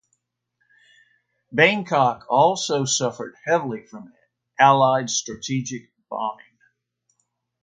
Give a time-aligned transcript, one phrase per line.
[1.51, 4.11] Bangkok also suffered heavily from
[4.57, 6.57] Allied strategic bombing.